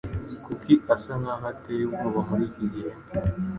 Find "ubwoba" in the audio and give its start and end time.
1.87-2.19